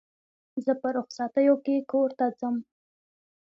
[0.63, 2.55] زه په رخصتیو کښي کور ته ځم.